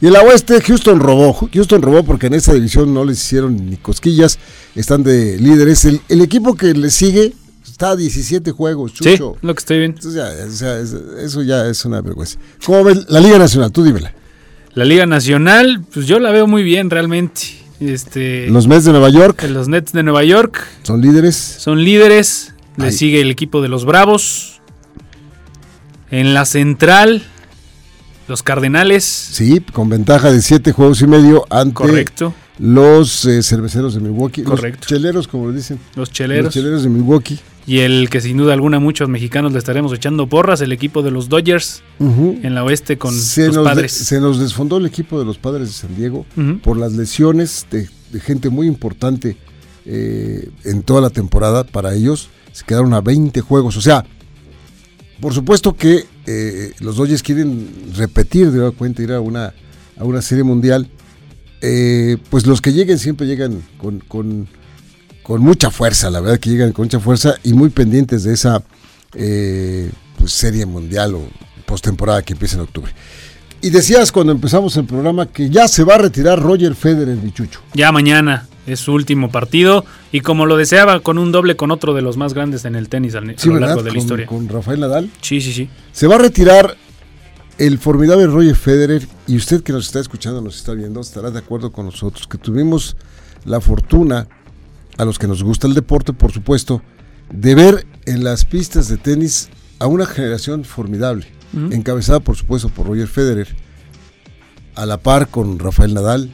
Y 0.01 0.07
en 0.07 0.13
la 0.13 0.21
oeste, 0.21 0.61
Houston 0.61 0.99
robó. 0.99 1.49
Houston 1.53 1.81
robó 1.81 2.03
porque 2.03 2.27
en 2.27 2.33
esa 2.33 2.53
división 2.53 2.93
no 2.93 3.03
les 3.03 3.21
hicieron 3.21 3.69
ni 3.69 3.75
cosquillas. 3.77 4.39
Están 4.75 5.03
de 5.03 5.37
líderes. 5.37 5.85
El, 5.85 6.21
equipo 6.21 6.55
que 6.55 6.73
le 6.73 6.89
sigue 6.89 7.33
está 7.65 7.91
a 7.91 7.95
17 7.95 8.51
juegos. 8.51 8.93
Sí, 9.01 9.17
lo 9.17 9.53
que 9.53 9.59
estoy 9.59 9.79
viendo. 9.79 9.99
eso 9.99 11.43
ya 11.43 11.67
es 11.67 11.83
una 11.83 12.01
vergüenza. 12.01 12.39
¿Cómo 12.65 12.85
ves 12.85 13.09
la 13.09 13.19
Liga 13.19 13.37
Nacional? 13.37 13.71
Tú 13.71 13.83
dímela. 13.83 14.13
La 14.73 14.85
Liga 14.85 15.05
Nacional, 15.05 15.83
pues 15.93 16.05
yo 16.05 16.19
la 16.19 16.31
veo 16.31 16.47
muy 16.47 16.63
bien 16.63 16.89
realmente. 16.89 17.41
Este, 17.81 18.47
los 18.49 18.67
Mets 18.67 18.85
de 18.85 18.91
Nueva 18.91 19.09
York. 19.09 19.43
Los 19.49 19.67
Nets 19.67 19.91
de 19.91 20.03
Nueva 20.03 20.23
York. 20.23 20.65
Son 20.83 21.01
líderes. 21.01 21.35
Son 21.35 21.83
líderes. 21.83 22.53
Le 22.77 22.93
sigue 22.93 23.19
el 23.19 23.29
equipo 23.29 23.61
de 23.61 23.67
los 23.67 23.83
Bravos. 23.83 24.61
En 26.11 26.33
la 26.33 26.45
central, 26.45 27.23
los 28.29 28.43
Cardenales. 28.43 29.03
Sí, 29.03 29.59
con 29.73 29.89
ventaja 29.89 30.31
de 30.31 30.41
siete 30.41 30.71
juegos 30.71 31.01
y 31.01 31.07
medio 31.07 31.45
ante 31.49 31.73
Correcto. 31.73 32.33
los 32.59 33.25
eh, 33.25 33.41
cerveceros 33.43 33.95
de 33.95 34.01
Milwaukee. 34.01 34.43
Correcto. 34.43 34.81
Los 34.81 34.87
cheleros, 34.87 35.27
como 35.27 35.47
lo 35.47 35.53
dicen. 35.53 35.79
Los 35.95 36.11
cheleros. 36.11 36.45
Los 36.45 36.53
cheleros 36.53 36.83
de 36.83 36.89
Milwaukee. 36.89 37.39
Y 37.65 37.79
el 37.79 38.09
que 38.09 38.21
sin 38.21 38.37
duda 38.37 38.53
alguna 38.53 38.79
muchos 38.79 39.09
mexicanos 39.09 39.51
le 39.51 39.59
estaremos 39.59 39.93
echando 39.93 40.27
porras, 40.27 40.61
el 40.61 40.71
equipo 40.71 41.01
de 41.01 41.11
los 41.11 41.29
Dodgers 41.29 41.83
en 41.99 42.55
la 42.55 42.63
oeste 42.63 42.97
con 42.97 43.15
los 43.15 43.57
padres. 43.63 43.91
se 43.91 44.19
nos 44.19 44.39
desfondó 44.39 44.77
el 44.77 44.87
equipo 44.87 45.19
de 45.19 45.25
los 45.25 45.37
padres 45.37 45.67
de 45.67 45.73
San 45.73 45.95
Diego 45.95 46.25
por 46.63 46.77
las 46.77 46.93
lesiones 46.93 47.67
de, 47.69 47.87
gente 48.21 48.49
muy 48.49 48.65
importante 48.65 49.37
eh, 49.85 50.49
en 50.65 50.81
toda 50.81 51.01
la 51.01 51.11
temporada 51.11 51.63
para 51.63 51.93
ellos. 51.93 52.29
Se 52.53 52.65
quedaron 52.65 52.93
a 52.95 53.01
20 53.01 53.39
juegos. 53.41 53.77
O 53.77 53.81
sea, 53.81 54.03
por 55.21 55.33
supuesto 55.33 55.75
que 55.75 56.05
eh, 56.31 56.73
los 56.79 56.97
Dodgers 56.97 57.23
quieren 57.23 57.91
repetir, 57.95 58.51
de 58.51 58.69
cuenta, 58.71 59.01
ir 59.01 59.13
a 59.13 59.19
una, 59.19 59.51
a 59.97 60.03
una 60.03 60.21
serie 60.21 60.43
mundial, 60.43 60.87
eh, 61.59 62.17
pues 62.29 62.45
los 62.45 62.61
que 62.61 62.71
lleguen 62.71 62.99
siempre 62.99 63.25
llegan 63.25 63.63
con, 63.79 63.99
con, 64.07 64.47
mucha 65.41 65.71
fuerza, 65.71 66.09
la 66.09 66.19
verdad 66.19 66.39
que 66.39 66.51
llegan 66.51 66.71
con 66.71 66.85
mucha 66.85 66.99
fuerza 66.99 67.35
y 67.43 67.53
muy 67.53 67.69
pendientes 67.69 68.23
de 68.23 68.33
esa 68.33 68.63
eh, 69.15 69.91
pues, 70.17 70.31
serie 70.31 70.65
mundial 70.67 71.15
o 71.15 71.21
postemporada 71.65 72.21
que 72.21 72.33
empieza 72.33 72.57
en 72.57 72.61
octubre. 72.61 72.91
Y 73.61 73.71
decías 73.71 74.11
cuando 74.11 74.31
empezamos 74.31 74.77
el 74.77 74.85
programa 74.85 75.25
que 75.25 75.49
ya 75.49 75.67
se 75.67 75.83
va 75.83 75.95
a 75.95 75.97
retirar 75.97 76.39
Roger 76.39 76.75
Federer, 76.75 77.17
Bichucho. 77.17 77.61
Ya 77.73 77.91
mañana 77.91 78.48
es 78.73 78.79
su 78.79 78.93
último 78.93 79.31
partido 79.31 79.85
y 80.11 80.21
como 80.21 80.45
lo 80.45 80.57
deseaba 80.57 80.99
con 80.99 81.17
un 81.17 81.31
doble 81.31 81.55
con 81.55 81.71
otro 81.71 81.93
de 81.93 82.01
los 82.01 82.17
más 82.17 82.33
grandes 82.33 82.65
en 82.65 82.75
el 82.75 82.89
tenis 82.89 83.15
a, 83.15 83.21
lo 83.21 83.59
largo 83.59 83.83
de 83.83 83.91
la 83.91 83.97
historia. 83.97 84.25
Con 84.25 84.47
Rafael 84.47 84.79
Nadal. 84.79 85.09
Sí, 85.21 85.41
sí, 85.41 85.53
sí. 85.53 85.69
Se 85.91 86.07
va 86.07 86.15
a 86.15 86.19
retirar 86.19 86.75
el 87.57 87.77
formidable 87.77 88.25
Roger 88.27 88.55
Federer 88.55 89.07
y 89.27 89.35
usted 89.35 89.61
que 89.61 89.73
nos 89.73 89.87
está 89.87 89.99
escuchando, 89.99 90.41
nos 90.41 90.55
está 90.55 90.73
viendo, 90.73 91.01
estará 91.01 91.29
de 91.29 91.39
acuerdo 91.39 91.71
con 91.71 91.85
nosotros 91.85 92.25
que 92.27 92.37
tuvimos 92.37 92.95
la 93.45 93.59
fortuna, 93.61 94.27
a 94.97 95.05
los 95.05 95.19
que 95.19 95.27
nos 95.27 95.43
gusta 95.43 95.67
el 95.67 95.73
deporte, 95.73 96.13
por 96.13 96.31
supuesto, 96.31 96.81
de 97.31 97.55
ver 97.55 97.87
en 98.05 98.23
las 98.23 98.45
pistas 98.45 98.87
de 98.87 98.97
tenis 98.97 99.49
a 99.79 99.87
una 99.87 100.05
generación 100.05 100.63
formidable, 100.65 101.27
encabezada 101.71 102.19
por 102.19 102.35
supuesto 102.35 102.69
por 102.69 102.87
Roger 102.87 103.07
Federer, 103.07 103.47
a 104.75 104.85
la 104.85 104.97
par 104.97 105.29
con 105.29 105.59
Rafael 105.59 105.93
Nadal, 105.93 106.31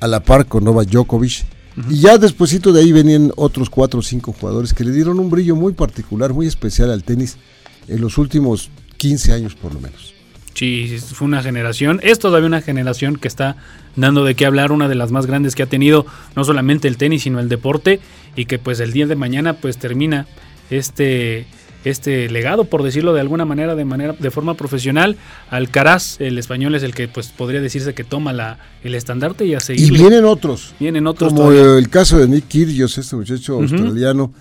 a 0.00 0.06
la 0.06 0.20
par 0.20 0.46
con 0.46 0.64
Novak 0.64 0.88
Djokovic, 0.88 1.44
y 1.90 2.00
ya 2.00 2.18
despuesito 2.18 2.72
de 2.72 2.80
ahí 2.80 2.92
venían 2.92 3.32
otros 3.36 3.68
cuatro 3.68 4.00
o 4.00 4.02
cinco 4.02 4.32
jugadores 4.32 4.72
que 4.72 4.84
le 4.84 4.92
dieron 4.92 5.18
un 5.18 5.30
brillo 5.30 5.56
muy 5.56 5.72
particular, 5.72 6.32
muy 6.32 6.46
especial 6.46 6.90
al 6.90 7.02
tenis 7.02 7.36
en 7.88 8.00
los 8.00 8.18
últimos 8.18 8.70
15 8.96 9.32
años 9.32 9.54
por 9.54 9.74
lo 9.74 9.80
menos. 9.80 10.14
Sí, 10.54 10.98
fue 10.98 11.26
una 11.26 11.42
generación, 11.42 11.98
es 12.04 12.20
todavía 12.20 12.46
una 12.46 12.62
generación 12.62 13.16
que 13.16 13.26
está 13.26 13.56
dando 13.96 14.24
de 14.24 14.36
qué 14.36 14.46
hablar, 14.46 14.70
una 14.70 14.88
de 14.88 14.94
las 14.94 15.10
más 15.10 15.26
grandes 15.26 15.56
que 15.56 15.64
ha 15.64 15.66
tenido 15.66 16.06
no 16.36 16.44
solamente 16.44 16.86
el 16.86 16.96
tenis, 16.96 17.22
sino 17.22 17.40
el 17.40 17.48
deporte, 17.48 18.00
y 18.36 18.44
que 18.44 18.60
pues 18.60 18.78
el 18.78 18.92
día 18.92 19.06
de 19.08 19.16
mañana 19.16 19.54
pues 19.54 19.78
termina 19.78 20.28
este, 20.70 21.46
este 21.84 22.28
legado, 22.30 22.64
por 22.64 22.82
decirlo 22.82 23.12
de 23.12 23.20
alguna 23.20 23.44
manera, 23.44 23.74
de 23.74 23.84
manera, 23.84 24.14
de 24.18 24.30
forma 24.30 24.54
profesional. 24.54 25.16
Alcaraz, 25.50 26.20
el 26.20 26.38
español, 26.38 26.74
es 26.74 26.82
el 26.82 26.94
que 26.94 27.08
pues 27.08 27.28
podría 27.28 27.60
decirse 27.60 27.94
que 27.94 28.04
toma 28.04 28.32
la, 28.32 28.58
el 28.82 28.94
estandarte 28.94 29.44
y 29.44 29.54
a 29.54 29.60
seguir. 29.60 29.92
Y 29.92 29.96
vienen 29.96 30.24
otros. 30.24 30.74
Vienen 30.80 31.06
otros. 31.06 31.32
Como 31.32 31.52
el 31.52 31.88
caso 31.88 32.18
de 32.18 32.28
Nick 32.28 32.48
Kyrgios, 32.48 32.98
este 32.98 33.16
muchacho 33.16 33.54
australiano 33.54 34.32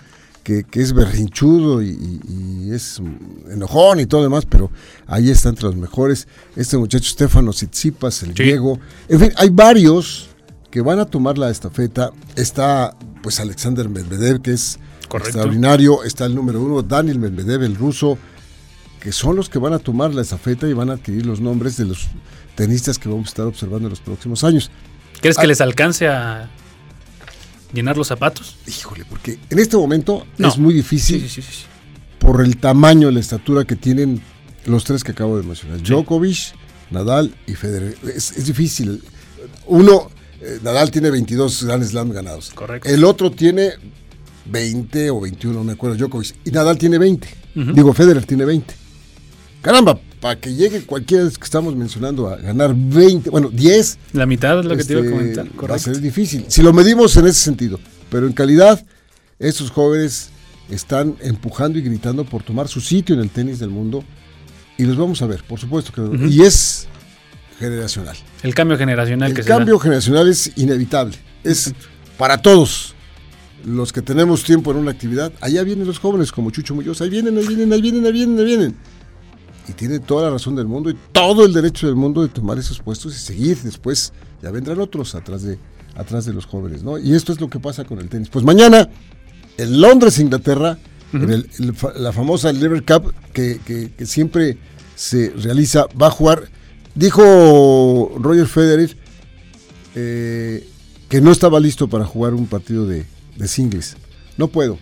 que, 0.44 0.66
es 0.74 0.94
berrinchudo 0.94 1.82
y, 1.82 2.70
es 2.72 3.02
enojón 3.50 4.00
y 4.00 4.06
todo 4.06 4.22
lo 4.22 4.26
demás, 4.26 4.46
pero 4.46 4.72
ahí 5.08 5.30
está 5.30 5.50
entre 5.50 5.66
los 5.66 5.76
mejores. 5.76 6.28
Este 6.56 6.78
muchacho 6.78 7.10
Stefano 7.10 7.52
Tsitsipas, 7.52 8.24
el 8.24 8.34
Diego. 8.34 8.80
En 9.08 9.20
fin, 9.20 9.32
hay 9.38 9.50
varios 9.50 10.30
que 10.70 10.82
van 10.82 11.00
a 11.00 11.06
tomar 11.06 11.38
la 11.38 11.50
estafeta. 11.50 12.12
Está 12.36 12.96
pues 13.22 13.40
Alexander 13.40 13.88
Medvedev, 13.88 14.42
que 14.42 14.52
es 14.52 14.80
extraordinario. 15.22 16.04
Está 16.04 16.26
el 16.26 16.36
número 16.36 16.62
uno, 16.62 16.82
Daniel 16.82 17.20
Medvedev, 17.20 17.64
el 17.64 17.76
ruso, 17.76 18.18
que 19.00 19.12
son 19.12 19.36
los 19.36 19.50
que 19.50 19.60
van 19.60 19.74
a 19.74 19.80
tomar 19.80 20.14
la 20.14 20.22
estafeta 20.22 20.68
y 20.68 20.74
van 20.74 20.90
a 20.90 20.94
adquirir 20.94 21.26
los 21.26 21.42
nombres 21.42 21.78
de 21.78 21.86
los 21.86 22.08
tenistas 22.56 22.98
que 22.98 23.10
vamos 23.10 23.28
a 23.28 23.30
estar 23.30 23.46
observando 23.46 23.88
en 23.88 23.92
los 23.92 24.00
próximos 24.00 24.44
años. 24.44 24.72
¿Crees 25.22 25.38
que 25.38 25.44
ah, 25.44 25.48
les 25.48 25.62
alcance 25.62 26.08
a 26.08 26.50
llenar 27.74 27.98
los 27.98 28.08
zapatos? 28.08 28.58
Híjole, 28.68 29.06
porque 29.06 29.40
en 29.50 29.60
este 29.60 29.78
momento 29.78 30.26
es 30.38 30.58
muy 30.58 30.74
difícil 30.74 31.30
por 32.20 32.42
el 32.42 32.58
tamaño, 32.58 33.12
la 33.12 33.20
estatura 33.20 33.66
que 33.66 33.76
tienen 33.76 34.22
los 34.66 34.84
tres 34.84 35.04
que 35.04 35.12
acabo 35.12 35.38
de 35.38 35.44
mencionar. 35.44 35.82
Djokovic, 35.82 36.56
Nadal 36.92 37.36
y 37.48 37.56
Federer. 37.56 37.98
Es, 38.16 38.46
difícil. 38.46 39.04
Uno, 39.66 40.10
eh, 40.42 40.60
Nadal 40.64 40.92
tiene 40.92 41.10
22 41.10 41.66
Grand 41.66 41.84
Slam 41.84 42.12
ganados. 42.12 42.52
Correcto. 42.52 42.88
El 42.88 43.04
otro 43.04 43.32
tiene 43.32 43.74
20 44.46 45.10
o 45.10 45.22
21, 45.22 45.54
no 45.54 45.64
me 45.64 45.74
acuerdo, 45.74 45.98
Djokovic. 45.98 46.36
Y 46.46 46.52
Nadal 46.52 46.78
tiene 46.78 46.98
20. 46.98 47.28
Digo, 47.56 47.94
Federer 47.94 48.26
tiene 48.26 48.46
20. 48.46 48.74
Caramba, 49.62 50.00
para 50.20 50.40
que 50.40 50.54
llegue 50.54 50.82
cualquiera 50.82 51.24
de 51.24 51.30
los 51.30 51.38
que 51.38 51.46
estamos 51.46 51.76
mencionando 51.76 52.28
a 52.28 52.36
ganar 52.38 52.74
20, 52.76 53.30
bueno, 53.30 53.50
10. 53.50 53.98
La 54.14 54.26
mitad 54.26 54.60
es 54.60 54.66
lo 54.66 54.76
que 54.76 54.84
te 54.84 54.94
iba 54.94 55.02
a 55.02 55.06
este, 55.06 55.16
comentar, 55.16 55.46
correcto. 55.48 55.68
Va 55.68 55.76
a 55.76 55.80
ser 55.80 56.02
difícil. 56.02 56.46
Si 56.50 56.62
lo 56.62 56.74
medimos 56.74 57.16
en 57.18 57.28
ese 57.28 57.40
sentido, 57.40 57.80
pero 58.10 58.28
en 58.28 58.34
calidad, 58.34 58.86
estos 59.40 59.72
jóvenes 59.72 60.30
están 60.70 61.16
empujando 61.22 61.80
y 61.80 61.82
gritando 61.82 62.26
por 62.26 62.44
tomar 62.44 62.68
su 62.68 62.82
sitio 62.82 63.16
en 63.16 63.22
el 63.22 63.30
tenis 63.30 63.60
del 63.60 63.70
mundo 63.70 64.04
y 64.78 64.84
los 64.84 64.98
vamos 64.98 65.22
a 65.22 65.28
ver, 65.28 65.44
por 65.44 65.60
supuesto 65.60 65.92
que 65.92 66.28
y 66.28 66.42
es 66.42 66.88
generacional. 67.60 68.18
El 68.42 68.56
cambio 68.56 68.78
generacional 68.78 69.32
el 69.32 69.46
cambio 69.46 69.80
generacional 69.80 70.28
es 70.28 70.52
inevitable, 70.56 71.16
es 71.44 71.74
para 72.18 72.42
todos 72.42 72.96
los 73.64 73.94
que 73.94 74.02
tenemos 74.02 74.44
tiempo 74.44 74.72
en 74.72 74.78
una 74.78 74.92
actividad. 74.92 75.32
Allá 75.42 75.64
vienen 75.64 75.88
los 75.88 76.00
jóvenes 76.00 76.32
como 76.32 76.52
Chucho 76.52 76.76
Muñoz, 76.76 77.02
ahí 77.02 77.10
vienen, 77.10 77.38
ahí 77.38 77.48
vienen, 77.48 77.74
ahí 77.74 77.82
vienen, 77.82 78.06
ahí 78.06 78.12
vienen, 78.12 78.40
ahí 78.40 78.46
vienen 78.46 78.76
y 79.68 79.74
tiene 79.74 80.00
toda 80.00 80.24
la 80.24 80.32
razón 80.32 80.56
del 80.56 80.68
mundo 80.68 80.90
y 80.90 80.98
todo 81.12 81.46
el 81.46 81.54
derecho 81.54 81.88
del 81.88 81.96
mundo 81.96 82.22
de 82.22 82.28
tomar 82.28 82.58
esos 82.58 82.80
puestos 82.80 83.16
y 83.16 83.20
seguir. 83.20 83.58
Después 83.62 84.14
ya 84.42 84.52
vendrán 84.52 84.80
otros 84.80 85.16
atrás 85.16 85.44
de, 85.44 85.58
atrás 85.96 86.26
de 86.26 86.34
los 86.34 86.46
jóvenes, 86.46 86.84
¿no? 86.84 86.98
Y 86.98 87.14
esto 87.14 87.32
es 87.32 87.40
lo 87.40 87.50
que 87.50 87.60
pasa 87.60 87.86
con 87.86 88.00
el 88.00 88.10
tenis. 88.10 88.30
Pues 88.30 88.44
mañana, 88.44 88.90
en 89.58 89.82
Londres, 89.82 90.20
Inglaterra, 90.20 90.78
en 91.14 91.46
la 91.98 92.12
famosa 92.12 92.52
Lever 92.52 92.84
Cup 92.84 93.14
que, 93.34 93.60
que, 93.64 94.06
siempre 94.06 94.58
se 94.96 95.32
realiza, 95.38 95.86
va 96.00 96.08
a 96.08 96.12
jugar. 96.12 96.50
Dijo 96.96 98.16
Roger 98.20 98.48
Federer 98.48 98.98
eh, 99.96 100.68
que 101.08 101.22
no 101.22 101.32
estaba 101.32 101.60
listo 101.60 101.88
para 101.88 102.06
jugar 102.06 102.34
un 102.34 102.48
partido 102.48 102.88
de, 102.88 103.06
de 103.36 103.48
singles. 103.48 103.98
No 104.38 104.48
puedo. 104.48 104.78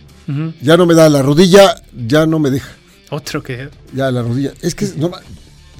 Ya 0.60 0.76
no 0.76 0.86
me 0.86 0.94
da 0.94 1.08
la 1.08 1.22
rodilla, 1.22 1.82
ya 2.06 2.26
no 2.26 2.38
me 2.38 2.50
deja. 2.50 2.70
Otro 3.10 3.42
que. 3.42 3.68
Ya, 3.94 4.10
la 4.10 4.22
rodilla. 4.22 4.52
Es 4.62 4.74
que 4.74 4.88
no, 4.96 5.10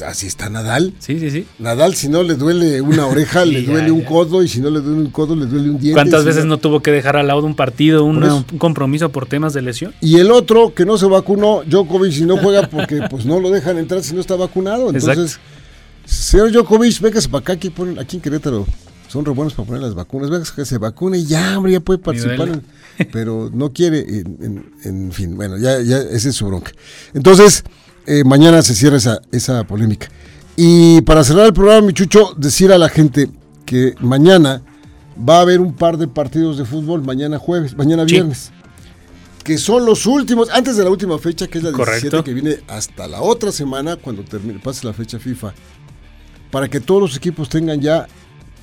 así 0.05 0.27
está 0.27 0.51
Nadal. 0.51 0.93
Sí, 0.99 1.19
sí, 1.19 1.31
sí. 1.31 1.47
Nadal, 1.59 1.95
si 1.95 2.09
no 2.09 2.23
le 2.23 2.35
duele 2.35 2.81
una 2.81 3.07
oreja, 3.07 3.45
le 3.47 3.63
duele 3.63 3.91
un 3.91 4.03
codo, 4.03 4.43
y 4.43 4.49
si 4.49 4.61
no 4.61 4.69
le 4.69 4.81
duele 4.81 5.01
un 5.01 5.11
codo, 5.11 5.35
le 5.35 5.47
duele 5.47 5.71
un 5.71 5.79
diente. 5.79 5.95
¿Cuántas 5.95 6.25
veces 6.25 6.45
no... 6.45 6.59
tuvo 6.59 6.81
que 6.81 6.91
dejar 6.91 7.17
al 7.17 7.29
lado 7.29 7.43
un 7.45 7.55
partido, 7.55 8.05
un 8.05 8.45
compromiso 8.59 9.11
por 9.11 9.27
temas 9.27 9.55
de 9.55 9.63
lesión? 9.63 9.95
Y 10.01 10.19
el 10.19 10.31
otro 10.31 10.75
que 10.75 10.85
no 10.85 10.99
se 10.99 11.07
vacunó, 11.07 11.63
Djokovic, 11.65 12.13
si 12.13 12.27
no 12.27 12.37
juega 12.37 12.69
porque 12.69 13.01
pues 13.11 13.25
no 13.25 13.41
lo 13.41 13.51
dejan 13.51 13.79
entrar 13.79 14.03
si 14.03 14.15
no 14.15 14.21
está 14.21 14.37
vacunado. 14.37 14.91
Entonces, 14.91 15.39
señor 16.05 16.53
Djokovic, 16.53 17.01
véngase 17.01 17.29
para 17.29 17.41
acá, 17.41 17.53
aquí, 17.55 17.71
ponen, 17.71 17.99
aquí 17.99 18.17
en 18.17 18.23
Querétaro 18.23 18.67
son 19.13 19.27
re 19.27 19.33
buenos 19.33 19.53
para 19.53 19.67
poner 19.67 19.83
las 19.83 19.95
vacunas. 19.95 20.31
Venga, 20.31 20.47
que 20.57 20.65
se 20.65 20.79
vacune 20.79 21.19
y 21.19 21.27
ya, 21.27 21.59
hombre, 21.59 21.73
ya 21.73 21.81
puede 21.81 21.99
participar. 21.99 22.63
pero 23.13 23.51
no 23.53 23.73
quiere, 23.73 24.01
en, 24.01 25.13
fin, 25.13 25.37
bueno, 25.37 25.59
ya, 25.59 25.83
ya 25.83 25.99
ese 25.99 26.31
es 26.31 26.35
su 26.35 26.47
bronca. 26.47 26.73
Entonces, 27.13 27.63
eh, 28.07 28.25
mañana 28.25 28.63
se 28.63 28.75
cierra 28.75 28.97
esa, 28.97 29.21
esa 29.31 29.65
polémica. 29.65 30.09
Y 30.57 31.03
para 31.03 31.25
cerrar 31.25 31.47
el 31.47 31.53
programa, 31.53 31.87
mi 31.87 31.93
chucho, 31.93 32.35
decir 32.39 32.73
a 32.73 32.79
la 32.79 32.89
gente 32.89 33.29
que 33.67 33.95
mañana 34.01 34.63
va 35.17 35.39
a 35.39 35.41
haber 35.43 35.61
un 35.61 35.75
par 35.75 35.99
de 35.99 36.09
partidos 36.09 36.57
de 36.57 36.65
fútbol, 36.65 37.03
mañana 37.03 37.39
jueves, 37.39 37.77
mañana 37.77 38.05
viernes. 38.05 38.51
Que 39.45 39.59
son 39.59 39.85
los 39.85 40.07
últimos, 40.07 40.49
antes 40.51 40.77
de 40.77 40.85
la 40.85 40.91
última 40.91 41.19
fecha, 41.19 41.49
que 41.49 41.59
es 41.59 41.65
la 41.65 41.73
17, 41.73 42.23
que 42.23 42.33
viene 42.33 42.61
hasta 42.67 43.07
la 43.09 43.21
otra 43.21 43.53
semana, 43.53 43.97
cuando 43.97 44.23
termine, 44.23 44.59
pase 44.59 44.87
la 44.87 44.95
fecha 44.95 45.19
FIFA, 45.19 45.53
para 46.51 46.69
que 46.69 46.81
todos 46.81 47.03
los 47.03 47.17
equipos 47.17 47.49
tengan 47.51 47.81
ya 47.81 48.07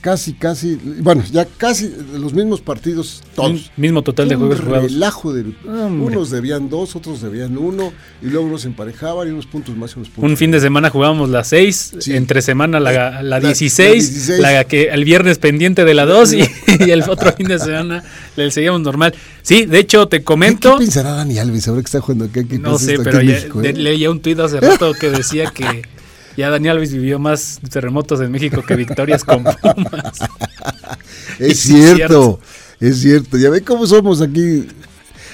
casi, 0.01 0.33
casi, 0.33 0.79
bueno, 1.01 1.23
ya 1.31 1.45
casi 1.45 1.93
los 2.13 2.33
mismos 2.33 2.61
partidos, 2.61 3.23
todos. 3.35 3.71
Mismo 3.77 4.01
total 4.01 4.29
de 4.29 4.35
juegos 4.35 4.61
jugados. 4.61 4.91
Relajo 4.91 5.33
de, 5.33 5.53
unos 5.65 6.29
debían 6.29 6.69
dos, 6.69 6.95
otros 6.95 7.21
debían 7.21 7.57
uno, 7.57 7.91
y 8.21 8.27
luego 8.27 8.47
unos 8.47 8.65
emparejaban 8.65 9.27
y 9.27 9.31
unos 9.31 9.45
puntos 9.45 9.75
más 9.75 9.91
y 9.91 9.99
unos 9.99 10.09
puntos. 10.09 10.29
Un 10.29 10.37
fin 10.37 10.51
de 10.51 10.59
semana 10.59 10.89
jugábamos 10.89 11.29
la 11.29 11.43
seis, 11.43 11.93
entre 12.07 12.41
semana 12.41 12.79
la, 12.79 13.21
la, 13.21 13.39
16, 13.39 14.39
la, 14.39 14.63
que 14.63 14.89
el 14.89 15.03
viernes 15.03 15.37
pendiente 15.37 15.85
de 15.85 15.93
la 15.93 16.05
2 16.05 16.33
y, 16.33 16.41
el 16.89 17.03
otro 17.03 17.31
fin 17.33 17.47
de 17.47 17.59
semana 17.59 18.03
le 18.35 18.51
seguíamos 18.51 18.81
normal. 18.81 19.13
Sí, 19.41 19.65
de 19.65 19.79
hecho, 19.79 20.07
te 20.07 20.23
comento. 20.23 20.77
¿Qué, 20.77 20.85
pensará 20.85 21.11
Dani 21.11 21.39
Alves 21.39 21.67
ahora 21.67 21.81
que 21.81 21.85
está 21.85 22.01
jugando 22.01 22.25
acá? 22.25 22.41
No 22.59 22.77
sé, 22.77 22.99
pero 22.99 23.21
ya, 23.21 23.37
eh? 23.37 23.73
leía 23.73 24.11
un 24.11 24.21
tuit 24.21 24.39
hace 24.39 24.59
rato 24.59 24.93
que 24.93 25.09
decía 25.09 25.51
que 25.51 25.83
ya 26.39 26.49
Daniel 26.49 26.77
Alves 26.77 26.93
vivió 26.93 27.19
más 27.19 27.59
terremotos 27.69 28.21
en 28.21 28.31
México 28.31 28.63
que 28.65 28.75
victorias 28.75 29.25
con 29.25 29.43
Pumas. 29.61 30.19
es 31.37 31.59
cierto, 31.59 32.39
es 32.79 33.01
cierto. 33.01 33.37
Ya 33.37 33.49
ve 33.49 33.61
cómo 33.61 33.85
somos 33.85 34.21
aquí. 34.21 34.65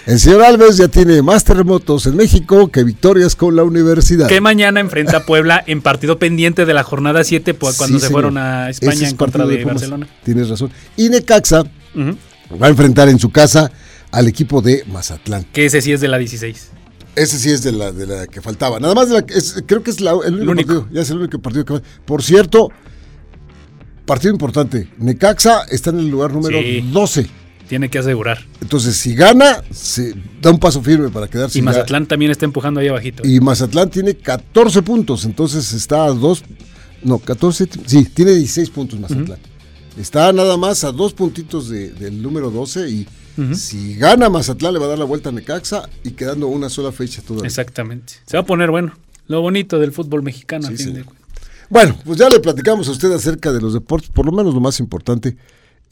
El 0.07 0.19
señor 0.19 0.43
Alves 0.43 0.77
ya 0.77 0.87
tiene 0.87 1.21
más 1.21 1.43
terremotos 1.43 2.05
en 2.07 2.15
México 2.15 2.69
que 2.69 2.83
victorias 2.83 3.35
con 3.35 3.55
la 3.55 3.63
universidad. 3.63 4.27
Que 4.27 4.41
mañana 4.41 4.79
enfrenta 4.79 5.17
a 5.17 5.25
Puebla 5.25 5.63
en 5.65 5.81
partido 5.81 6.17
pendiente 6.17 6.65
de 6.65 6.73
la 6.73 6.83
jornada 6.83 7.23
7 7.23 7.53
pues, 7.53 7.77
cuando 7.77 7.99
se 7.99 8.09
fueron 8.09 8.37
a 8.37 8.69
España 8.69 9.07
en 9.07 9.15
contra 9.15 9.45
de, 9.45 9.63
Barcelona. 9.63 10.07
Tienes 10.23 10.49
razón. 10.49 10.71
Y 10.97 11.09
Necaxa 11.09 11.63
va 12.61 12.67
a 12.67 12.69
enfrentar 12.69 13.09
en 13.09 13.19
su 13.19 13.31
casa 13.31 13.71
al 14.11 14.27
equipo 14.27 14.61
de 14.61 14.83
Mazatlán. 14.87 15.45
Que 15.53 15.65
ese 15.65 15.81
sí 15.81 15.91
es 15.91 16.01
de 16.01 16.07
la 16.07 16.17
16. 16.17 16.71
Ese 17.15 17.39
sí 17.39 17.49
es 17.49 17.63
de 17.63 17.71
la, 17.71 17.91
de 17.91 18.05
la 18.05 18.27
que 18.27 18.41
faltaba. 18.41 18.79
Nada 18.79 18.93
más 18.93 19.09
de 19.09 19.15
la, 19.15 19.21
creo 19.25 19.81
que 19.83 19.91
es 19.91 19.97
el 19.99 20.07
único, 20.49 20.55
partido. 20.55 20.87
Ya 20.91 21.01
es 21.01 21.09
el 21.09 21.17
único 21.17 21.39
partido 21.39 21.63
que 21.65 21.81
Por 22.05 22.21
cierto, 22.21 22.69
partido 24.05 24.33
importante. 24.33 24.89
Necaxa 24.97 25.63
está 25.71 25.89
en 25.91 25.99
el 25.99 26.09
lugar 26.09 26.33
número 26.33 26.59
Sí. 26.59 26.81
12. 26.91 27.27
Tiene 27.67 27.89
que 27.89 27.97
asegurar. 27.97 28.45
Entonces, 28.61 28.95
si 28.95 29.15
gana, 29.15 29.63
se 29.71 30.13
da 30.39 30.51
un 30.51 30.59
paso 30.59 30.83
firme 30.83 31.09
para 31.09 31.27
quedarse. 31.27 31.57
Y 31.57 31.61
ya- 31.61 31.65
Mazatlán 31.65 32.05
también 32.05 32.29
está 32.31 32.45
empujando 32.45 32.79
ahí 32.79 32.87
abajito. 32.89 33.27
Y 33.27 33.39
Mazatlán 33.39 33.89
tiene 33.89 34.13
14 34.15 34.83
puntos, 34.83 35.25
entonces 35.25 35.73
está 35.73 36.05
a 36.05 36.09
dos. 36.11 36.43
No, 37.01 37.17
14. 37.17 37.67
Sí, 37.87 38.05
tiene 38.05 38.31
16 38.35 38.69
puntos 38.69 38.99
Mazatlán. 38.99 39.39
Está 39.97 40.31
nada 40.33 40.57
más 40.57 40.83
a 40.83 40.91
dos 40.91 41.13
puntitos 41.13 41.69
de- 41.69 41.89
del 41.91 42.21
número 42.21 42.51
12 42.51 42.87
y 42.89 43.07
si 43.53 43.95
gana 43.95 44.29
Mazatlán 44.29 44.73
le 44.73 44.79
va 44.79 44.85
a 44.85 44.89
dar 44.89 44.99
la 44.99 45.05
vuelta 45.05 45.29
a 45.29 45.31
Necaxa 45.31 45.89
y 46.03 46.11
quedando 46.11 46.47
una 46.47 46.69
sola 46.69 46.91
fecha 46.91 47.21
todavía. 47.21 47.47
Exactamente. 47.47 48.13
Se 48.25 48.37
va 48.37 48.41
a 48.41 48.45
poner 48.45 48.71
bueno. 48.71 48.97
Lo 49.27 49.41
bonito 49.41 49.79
del 49.79 49.91
fútbol 49.91 50.23
mexicano. 50.23 50.67
a 50.67 50.71
fin 50.71 50.93
de 50.93 51.03
cuentas. 51.03 51.25
Bueno, 51.69 51.97
pues 52.05 52.19
ya 52.19 52.29
le 52.29 52.39
platicamos 52.39 52.87
a 52.87 52.91
usted 52.91 53.11
acerca 53.11 53.51
de 53.51 53.59
los 53.59 53.73
deportes, 53.73 54.09
por 54.09 54.25
lo 54.25 54.31
menos 54.31 54.53
lo 54.53 54.59
más 54.59 54.79
importante. 54.79 55.35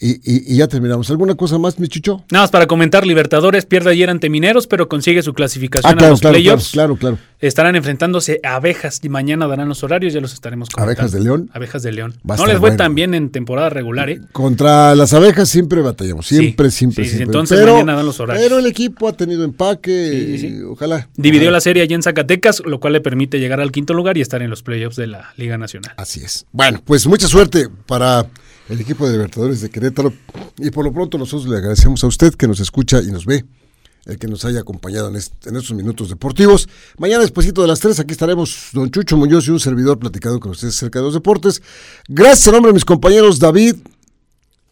Y, 0.05 0.15
y- 0.24 0.53
y 0.53 0.57
ya 0.57 0.67
terminamos. 0.67 1.10
¿Alguna 1.10 1.36
cosa 1.36 1.57
más, 1.57 1.79
mi 1.79 1.88
chucho? 1.88 2.25
Nada 2.29 2.43
más 2.43 2.51
para 2.51 2.67
comentar, 2.67 3.07
Libertadores 3.07 3.65
pierde 3.65 3.91
ayer 3.91 4.10
ante 4.10 4.29
Mineros, 4.29 4.67
pero 4.67 4.89
consigue 4.89 5.22
su 5.24 5.33
clasificación 5.33 5.93
Ah, 5.93 5.95
claro, 5.95 6.07
a 6.07 6.10
los 6.12 6.19
claro, 6.19 6.33
playoffs. 6.33 6.72
claro, 6.72 6.95
claro. 6.98 7.17
Estarán 7.39 7.75
enfrentándose 7.77 8.39
a 8.43 8.55
abejas 8.55 9.00
y 9.03 9.10
mañana 9.10 9.48
darán 9.48 9.69
los 9.69 9.81
horarios, 9.83 10.12
ya 10.13 10.19
los 10.22 10.33
estaremos 10.33 10.69
comentando. 10.69 10.91
¿Abejas 11.01 11.12
de 11.13 11.19
León? 11.22 11.50
Abejas 11.53 11.83
de 11.83 11.91
León. 11.93 12.15
No 12.24 12.36
les 12.36 12.45
fue 12.53 12.60
bueno. 12.60 12.75
tan 12.77 12.95
bien 12.95 13.13
en 13.13 13.29
temporada 13.29 13.69
regular, 13.69 14.10
¿eh? 14.10 14.19
Contra 14.33 14.93
las 14.95 15.13
abejas 15.13 15.48
siempre 15.50 15.81
batallamos, 15.81 16.25
siempre, 16.27 16.69
Sí, 16.72 16.77
siempre, 16.79 17.03
sí, 17.05 17.10
siempre. 17.12 17.25
entonces 17.25 17.65
mañana 17.65 17.95
dan 17.95 18.05
los 18.05 18.19
horarios. 18.19 18.43
Pero 18.43 18.60
el 18.60 18.65
equipo 18.65 19.07
ha 19.07 19.13
tenido 19.13 19.43
empaque, 19.45 20.38
sí. 20.39 20.48
y 20.48 20.62
ojalá. 20.63 21.10
Dividió 21.15 21.48
ojalá. 21.48 21.57
la 21.57 21.62
serie 21.62 21.83
allá 21.83 21.95
en 21.95 22.03
Zacatecas, 22.03 22.62
lo 22.65 22.79
cual 22.79 22.93
le 22.93 23.01
permite 23.01 23.39
llegar 23.39 23.60
al 23.62 23.72
quinto 23.72 23.93
lugar 23.93 24.17
y 24.17 24.22
estar 24.22 24.41
en 24.41 24.50
los 24.50 24.63
playoffs 24.63 24.95
de 24.98 25.07
la 25.07 25.33
Liga 25.38 25.57
Nacional. 25.57 25.93
Así 25.98 26.22
es. 26.24 26.45
Bueno, 26.51 26.81
pues 26.86 27.07
mucha 27.07 27.27
suerte 27.27 27.67
para 27.86 28.27
el 28.70 28.79
equipo 28.82 29.05
de 29.05 29.13
Libertadores 29.13 29.62
de 29.62 29.70
Querétaro. 29.70 30.13
Y 30.58 30.70
por 30.72 30.86
lo 30.86 30.93
pronto 30.93 31.17
nosotros 31.17 31.50
le 31.50 31.58
agradecemos 31.58 32.03
a 32.03 32.08
usted 32.08 32.34
que 32.36 32.48
nos 32.48 32.60
escucha 32.60 33.01
y 33.01 33.08
nos 33.12 33.25
ve, 33.25 33.43
el 34.05 34.17
que 34.20 34.27
nos 34.27 34.46
haya 34.46 34.60
acompañado 34.60 35.10
en, 35.10 35.15
est- 35.15 35.48
en 35.48 35.55
estos 35.55 35.75
minutos 35.75 36.10
deportivos. 36.10 36.67
Mañana, 36.98 37.22
despuesito 37.22 37.62
de 37.62 37.67
las 37.67 37.79
3, 37.79 38.00
aquí 38.01 38.12
estaremos 38.12 38.70
don 38.74 38.89
Chucho 38.91 39.17
Muñoz 39.17 39.48
y 39.48 39.51
un 39.51 39.60
servidor 39.60 39.98
platicando 40.00 40.39
con 40.39 40.51
ustedes 40.51 40.75
acerca 40.75 41.00
de 41.00 41.05
los 41.05 41.13
deportes. 41.13 41.62
Gracias 42.08 42.48
en 42.48 42.53
nombre 42.53 42.70
de 42.70 42.74
mis 42.74 42.86
compañeros 42.86 43.39
David, 43.39 43.75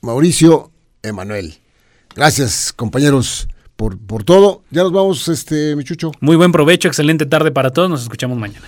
Mauricio, 0.01 0.71
Emanuel. 1.03 1.55
Gracias, 2.15 2.73
compañeros, 2.73 3.47
por, 3.77 3.97
por 3.97 4.23
todo. 4.23 4.63
Ya 4.69 4.83
nos 4.83 4.91
vamos, 4.91 5.27
este, 5.29 5.75
mi 5.75 5.83
Chucho. 5.83 6.11
Muy 6.19 6.35
buen 6.35 6.51
provecho, 6.51 6.87
excelente 6.87 7.25
tarde 7.25 7.51
para 7.51 7.71
todos, 7.71 7.89
nos 7.89 8.01
escuchamos 8.03 8.37
mañana. 8.37 8.67